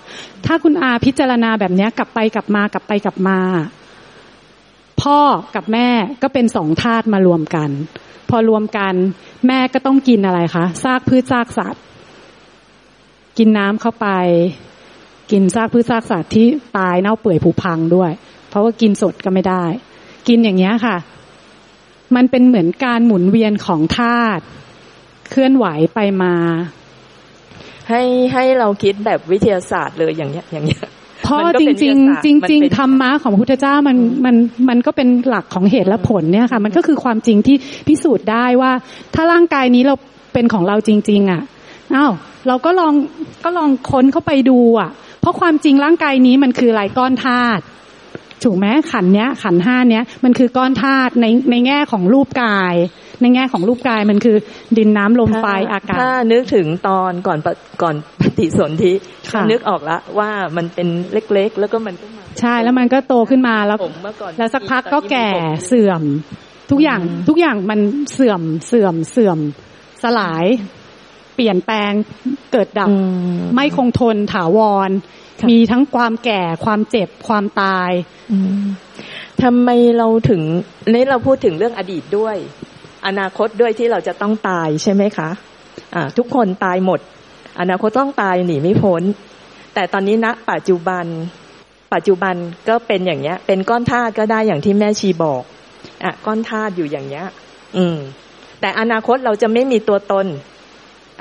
[0.45, 3.39] ถ้าคุณอาพิจารณาแบบเนี้ยกลับไปกลับมากลับไปกลับมา
[5.01, 5.19] พ่อ
[5.55, 5.89] กับแม่
[6.21, 7.69] ก็เป็นสองธาตุมารวมกัน
[8.29, 8.93] พอรวมกัน
[9.47, 11.83] แม่ก็ต้องกินอะไรคะซากพืชซากสัตว์
[13.37, 14.07] กินน้ำเข้าไป
[15.31, 16.45] กินซากพืชซากสัตว์ที่
[16.77, 18.11] ตายเน่าเปื่อยผุพังด้วย
[18.49, 19.63] เพราะว่ากินสดก็ไม่ได้
[20.27, 20.97] กินอย่างเงี้ยค่ะ
[22.15, 24.43] มันเป็นเหมือนการหมุนเวียนของธาตุ
[25.29, 26.33] เคลื่อนไหวไปมา
[27.89, 28.01] ให้
[28.33, 30.81] ให้เราคิดแบบวิทยาศาสตร์เลยอย่างเงี้ยอย่างเงี้ย
[31.23, 34.35] เพราะจริงจริงจริงจริงธรรมะของพุทธเจ้ามันมัน
[34.69, 37.55] มันก็เป็นหลักของเหตุและผลเนี่ยค่ะ มันก็คือความจริงที่
[37.87, 38.71] พิสูจน์ได้ว่า
[39.15, 39.95] ถ้าร่างกายนี้เรา
[40.33, 41.41] เป็นของเราจริง ๆ อะ
[41.95, 42.11] อ้าว
[42.47, 42.93] เราก็ลอง
[43.43, 44.89] ก็ลองค้นเข้าไปดูอะ
[45.21, 47.63] เพราะความจริงร่างกายนี้มันคืออะไรก้อนธาตุ
[48.43, 52.75] ถูกไหมขันเนี้ย ขันห้าเนี้ยมันคือก้อนธาตุในในแง่ของรูปกาย
[53.21, 54.37] ในแง่ของรูปกายมันคือ
[54.77, 57.39] ดินน้ำลมไฟอากาศถ้านึกถึงตอนก่อน
[57.81, 58.93] ก่อนปฏิสนธิ
[59.51, 63.77] นึกออกละว่ามันเป็นเล็ก ๆ แล้วก็มันก็มาใช่แล้วมันก็โตขึ้นมาแล้ว
[64.37, 65.29] แล้วสักพักก็แก่
[65.67, 66.03] เสื่อม
[66.71, 67.79] ทุกอย่างทุกอย่างมัน
[68.13, 69.39] เสื่อมเสื่อมเสื่อม
[70.03, 70.45] สลาย
[71.39, 71.91] ปลี่ยนแปลง
[72.51, 72.89] เกิดดับ
[73.55, 74.89] ไม่คงทนถาวร
[75.49, 77.91] มีทั้งความแก่ความเจ็บความตาย
[79.43, 80.41] ทำไมเราถึง
[80.91, 82.35] นี่เราพูดถึงเรื่องอดีตด้วย
[83.07, 86.99] อนาคตด้วยที่เราจะต้องตายใช่ไหมคะะทุกคนตายหมด
[87.59, 89.03] อนาคตต้องตายหนีไม่พ้น
[89.73, 91.05] แต่ตอนนี้ณนะปัจจุบัน
[91.93, 92.35] ปัจจุบัน
[92.69, 95.43] ก็เป็นอย่างเนี้ย เป็นก้อนธาตุก็ได้อย่างที่แม่ชีบอก
[96.03, 97.25] อะก้อนธาตุอยู่อย่างเนี้ย
[97.77, 97.97] อืม
[98.59, 100.25] แต่อนาคตเราจะไม่มีตัวตน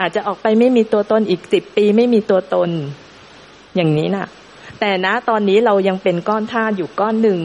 [0.01, 2.71] อาจจะออกไปไม่มีตัวตนอีกสิบปีไม่มีตัวตน
[3.77, 4.27] อย่างนี้นะ่ะ
[4.81, 7.41] แต่นะตอนนี้เรายังเป็นก้อนธาตุอยู่ก้อนหนึ่ง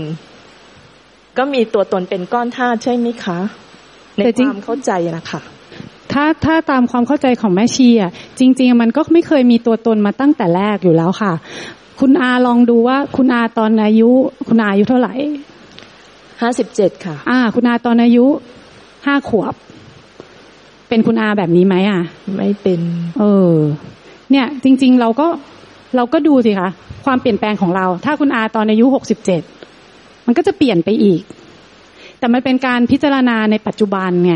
[1.38, 3.40] ก็มีตัวตนเป็นก้อนธาตุใช่ไหมคะ
[4.18, 5.42] ในความเข้าใจนะคะ
[6.12, 11.34] ถ้าถ้าตามความเข้าใจของแม่ชีอะจริง ๆ มันก็ไม่เคยมีตัวตนมาตั้งแต่แรกอยู่แล้วค่ะ
[12.00, 14.10] คุณอาลองดูว่าคุณอาตอนอายุ
[14.48, 15.14] คุณอาอายุเท่าไหร่
[16.42, 18.26] ห้าสิบเจ็ดค่ะ อ่า คุณอาตอนอายุ
[19.06, 19.54] ห้าขวบ
[20.90, 22.02] เป็นคุณอาแบบนี้ไหมอะ
[22.36, 22.80] ไม่เป็น
[23.20, 23.54] เออ
[24.32, 25.28] เนี่ย จริง ๆ เราก็
[25.96, 26.70] เราก็ดูสิคะ
[27.06, 29.42] ความเปลี่ยนแปลงของเรา ถ้าคุณอาตอนอายุหกสิบเจ็ด
[30.26, 31.22] มันก็จะเปลี่ยนไปอีก
[32.24, 34.36] แต่มันเป็นการพิจารณาในปัจจุบันไง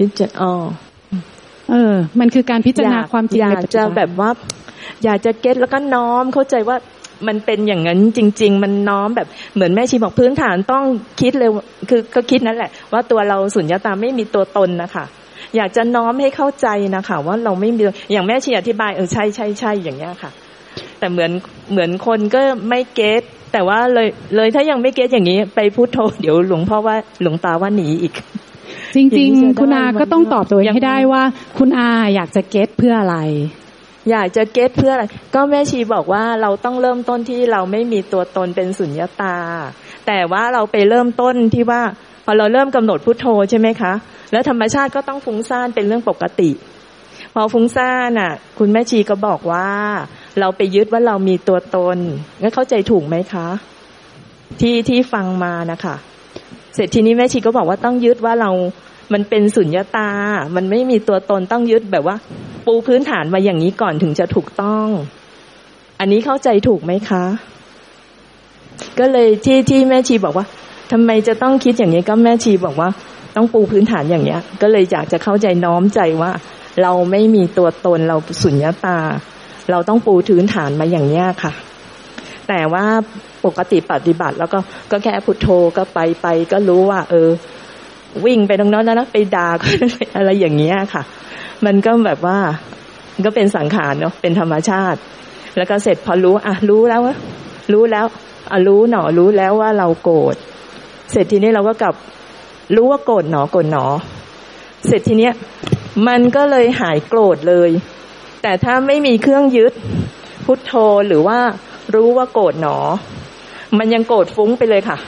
[0.00, 0.52] พิจารณา
[1.70, 4.30] เออ มันคือการพิจารณาความจริงในปัจจุบันอยากจะแบบว่า
[5.04, 6.76] อยากจะเก็ตแล้วก็น้อมเข้าใจว่า
[7.26, 10.84] มันเป็นอย่างนั้นจริง ๆ มันน้อมแบบเหมือนแม่ชีบอกพื้นฐานต้อง
[11.20, 11.50] คิดเลย
[11.90, 15.04] คือก็คิดนั่นแหละ ว่าตัวเราสุญญตาไม่มีตัวตนนะคะ
[15.56, 20.30] อยากจะน้อมให้เข้าใจนะคะว่าเราไม่มีอย่างแม่ชีอธิบายเออใช่ใช่ใช่อย่างเงี้ยค่ะ
[21.00, 21.30] แต่เหมือน
[21.70, 28.14] เหมือนคนก็ไม่ get แต่ว่าเลยเลยถ้ายังไม่ get อย่างนี้ ไปพุทโธเดี๋ยวหลวงพ่อว่าหลวงตาว่าหนีอีก
[28.94, 31.22] จริง ๆ คุณอาก็ต้องตอบตัวเองให้ได้ว่า
[31.58, 33.18] คุณอาอยากจะ get เพื่ออะไร
[34.10, 39.36] อยากจะ get เพื่ออะไรก็แม่ชีบอกว่าเราต้องเริ่มต้นที่เราไม่มีตัวตนเป็นสุญญตา
[40.06, 41.82] แต่ว่าเราไปเริ่มต้นที่ว่า
[42.24, 43.92] พอเราเริ่มกำหนดพุทโธใช่ไหมคะ
[44.32, 46.50] แล้วธรรมชาติก็ต้องฟุ้งซ่านเป็นเรื่องปกติ
[47.34, 49.68] พอฟุ้งซ่านอะ คุณแม่ชีก็บอกว่า
[50.40, 51.98] เราไปยึดว่าเรามีตัวตน
[52.40, 53.48] งั้นเข้าใจถูกไหมคะ
[54.60, 55.94] ที่ที่ฟังมานะคะ
[56.74, 58.50] เสร็จทีนี้แม่ชีก็บอกว่าต้องยึดว่าเรา
[59.12, 60.10] มันเป็นสุญญตา
[60.56, 62.16] มันไม่มีตัวตนต้องยึดแบบว่า
[62.66, 64.86] ปูพื้นฐานมาอย่างนี้ก่อนถึงจะถูกต้อง
[66.00, 67.24] อันนี้เข้าใจถูกไหมคะ
[68.98, 70.46] ก็เลยที่ที่แม่ชีบอกว่า
[70.92, 72.88] ทำไมจะต้องคิดอย่างนี้ก็แม่ชีบอกว่า
[73.36, 76.30] ต้องปูพื้นฐานอย่างเนี้ย ก็เลยอยากจะเข้าใจน้อมใจว่า
[76.82, 78.98] เราไม่มีตัวตนเราสุญญาตา
[79.70, 81.52] เราต้องปูพื้นฐานมาอย่างนี้ค่ะ
[82.48, 82.84] แต่ว่า
[83.44, 84.58] ปกติปฏิบัติ แล้วก็
[84.90, 87.28] ก็แค่พุทโธก็ไปไปก็รู้ว่า เออ
[88.24, 89.48] วิ่งไปตรงนั้นแล้วนะไปด่า
[90.16, 91.02] อะไรอย่างเงี้ยค่ะ
[91.66, 92.38] มันก็แบบว่า
[93.24, 95.00] ก็เป็นสังขารเนาะเป็นธรรมชาติ
[95.56, 97.14] แล้วก็เสร็จพอรู้ อะ รู้แล้วว่า
[97.72, 98.06] รู้แล้ว
[98.52, 100.34] อะรู้หนอรู้แล้วว่าเราโกรธ
[101.10, 101.94] เสร็จทีนี้เราก็กลับ
[102.76, 103.84] รู้ว่าโกรธหนอโกรธหนอ
[104.86, 105.32] เสร็จทีเนี้ย
[106.08, 107.70] มันก็เลยหายโกรธเลย
[108.42, 109.72] แต่ถ้าไม่มีเครื่องยึด
[110.44, 110.72] พุทโธ
[111.06, 111.38] หรือว่า
[111.94, 112.78] รู้ว่าโกรธหนอ
[113.78, 114.98] มันยังโกรธฟุ้งไปเลยค่ะ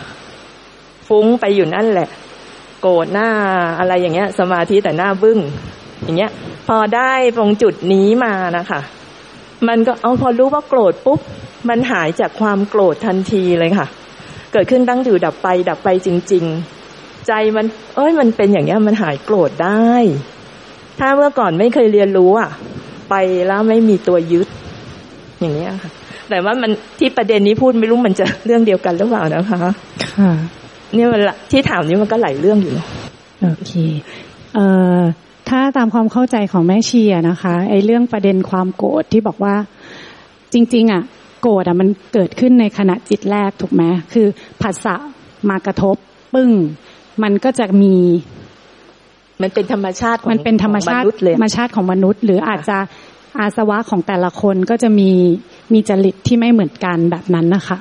[1.08, 2.08] ฟุ้งไปอยู่นั่นแหละ
[2.82, 3.28] โกรธหน้า
[3.78, 5.38] อะไรอย่างเงี้ย สมาธิแต่หน้าบึ้ง
[6.02, 6.30] อย่างเงี้ย
[6.68, 8.80] พอได้ตรงจุดนี้มานะคะ
[9.68, 11.20] มันก็เอาพอรู้ว่าโกรธปุ๊บ
[11.68, 13.86] มันหายจากความโกรธทันทีเลยค่ะ
[14.52, 16.44] เกิดขึ้นตั้งอยู่ดับไปดับไปจริง
[16.86, 17.66] ๆ ใจมัน
[17.96, 19.92] เอ้ยมันเป็นอย่างเงี้ยมันหายโกรธได้
[21.04, 22.50] ถ้าเมื่อก่อนไม่เคยเรียนรู้อะ
[23.10, 23.14] ไป
[23.46, 24.48] แล้วไม่มีตัวยึด
[25.40, 25.90] อย่างเงี้ยค่ะ
[26.30, 29.58] แต่ว่ามันที่ประเด็นนี้พูดไม่รู้มันจะเรื่องเดียวกันหรือเปล่านะคะ
[30.18, 30.32] ค่ะ
[30.94, 32.86] เนี่ยมันละที่ถามนี้มันก็หลายเรื่องอยู่เนาะ
[33.42, 33.72] โอเค
[34.54, 34.66] เอ่
[34.98, 35.00] อ
[35.48, 39.54] ถ้าตามความเข้าใจของแม่ชีอะนะคะไอ้เรื่องประเด็นความโกรธที่บอกว่า
[40.52, 41.02] จริง ๆ อะ
[41.42, 44.26] โกรธอะมันเกิดขึ้นในขณะจิตแรกถูกไหมคือ
[44.62, 44.96] ผัสสะ
[45.48, 45.96] มากระทบ
[46.34, 46.50] ปึ้ง
[47.22, 47.94] มันก็จะมี
[49.42, 52.78] มันเป็นธรรมชาติของมันเป็นธรรมชาติของนุษย์เลยธรรมชาติของมนุษย์ หรืออาจจะ
[53.38, 55.10] อาสวะของแต่ละคนก็จะมี
[55.72, 57.78] มีจริตที่ไม่เหมือนกันแบบนั้นนะคะ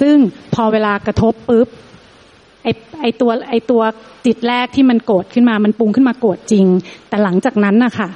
[0.00, 0.16] ซึ่ง
[0.54, 1.68] พอเวลากระทบปุ๊บ
[2.62, 2.68] ไอ
[3.00, 3.82] ไอตัวไอตัว
[4.26, 6.66] จิตแรกที่มันโกรธขึ้นมา มันปรุงขึ้นมาโกรธจริง
[7.08, 8.08] แต่หลังจากนั้นนะคะ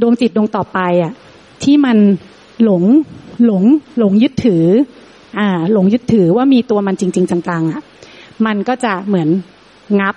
[0.00, 1.12] ดวงจิตดวงต่อไปอะ
[1.64, 1.98] ที่มัน
[2.64, 2.84] หลง
[3.46, 3.62] หลง
[3.98, 4.64] หลงยึดถือ
[5.38, 7.82] อ่า หลงยึดถือว่ามีตัวมันจริง ๆ จังๆอะ
[8.46, 9.28] มันก็จะเหมือน
[10.00, 10.14] งับ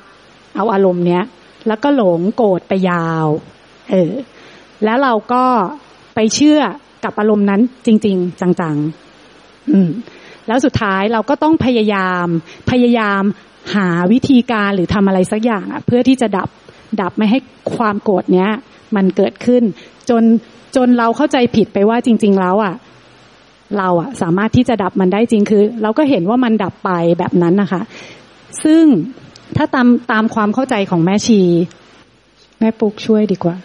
[0.55, 1.23] เอาอารมณ์เนี้ย
[1.67, 3.27] แล้วก็หลงโกรธไปยาว
[3.91, 4.11] เออ
[4.83, 5.43] แล้วเราก็
[6.15, 6.61] ไปเชื่อ
[7.03, 9.89] กับอารมณ์นั้นจริง ๆ จังๆ อืม
[10.47, 12.27] แล้วสุดท้ายเราก็ต้องพยายาม
[12.71, 13.23] พยายาม
[13.75, 16.49] หาวิธีการหรือทำอะไรสักอย่างอะเพื่อที่จะดับ
[17.01, 17.39] ดับไม่ให้
[17.75, 18.49] ความโกรธเนี้ย
[18.95, 19.63] มันเกิดขึ้น
[20.09, 20.23] จน
[20.75, 22.75] จนเราเข้าใจผิดไปว่าจริง ๆ แล้วอะ
[23.77, 27.81] เราอะ สามารถที่จะดับมันได้จริงคือ เราก็เห็นว่ามันดับไปแบบนั้นนะคะ
[28.63, 28.83] ซึ่ง
[29.57, 31.39] ถ้าตามตามความเข้าใจของแม่ชี
[32.59, 33.55] แม่ปุ๊กช่วยดีกว่า